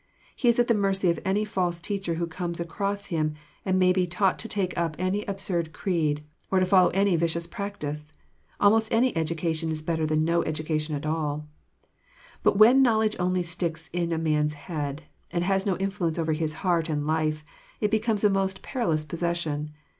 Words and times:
He 0.35 0.47
is 0.47 0.57
at 0.57 0.67
the 0.67 0.73
mercy 0.73 1.11
of 1.11 1.19
any 1.23 1.45
false 1.45 1.79
teacher 1.79 2.15
who 2.15 2.25
comes 2.25 2.59
across 2.59 3.05
him, 3.13 3.35
and 3.63 3.77
may 3.77 3.91
be 3.93 4.07
taught 4.07 4.39
to 4.39 4.47
take 4.47 4.75
up 4.75 4.95
any 4.97 5.23
absurd 5.25 5.73
creed, 5.73 6.23
or 6.49 6.59
to 6.59 6.65
follow 6.65 6.89
any 6.89 7.15
vicious 7.15 7.45
practice. 7.45 8.11
Almost 8.59 8.91
any 8.91 9.15
education 9.15 9.69
is 9.69 9.83
better 9.83 10.07
than 10.07 10.25
no 10.25 10.41
education 10.43 10.95
at 10.95 11.05
aU. 11.05 11.43
But 12.41 12.57
when 12.57 12.81
knowledge 12.81 13.15
only 13.19 13.43
sticks 13.43 13.91
in 13.93 14.11
a 14.11 14.17
man's 14.17 14.53
head, 14.53 15.03
and 15.31 15.43
has 15.43 15.67
no 15.67 15.77
influence 15.77 16.17
over 16.17 16.33
his 16.33 16.55
heart 16.65 16.89
and 16.89 17.05
life, 17.05 17.43
it 17.79 17.91
becomes 17.91 18.23
a 18.23 18.29
most 18.31 18.63
perilous 18.63 19.05
possession. 19.05 19.69